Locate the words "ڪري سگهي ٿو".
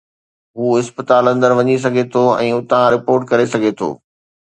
3.33-3.89